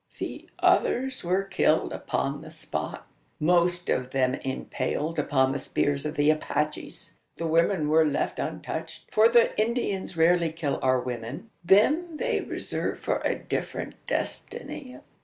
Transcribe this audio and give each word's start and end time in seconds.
The 0.17 0.49
others 0.57 1.23
were 1.23 1.43
killed 1.43 1.93
upon 1.93 2.41
the 2.41 2.49
spot 2.49 3.05
most 3.39 3.87
of 3.87 4.09
them 4.09 4.33
impaled 4.33 5.19
upon 5.19 5.51
the 5.51 5.59
spears 5.59 6.07
of 6.07 6.15
the 6.15 6.31
Apaches! 6.31 7.13
The 7.35 7.45
women 7.45 7.87
were 7.87 8.03
left 8.03 8.39
untouched: 8.39 9.11
for 9.11 9.29
the 9.29 9.55
Indians 9.61 10.17
rarely 10.17 10.51
kill 10.51 10.79
our 10.81 10.99
women. 10.99 11.51
Them 11.63 12.17
they 12.17 12.41
reserve 12.41 12.99
for 12.99 13.17
a 13.19 13.35
different 13.37 13.93
destiny. 14.07 14.97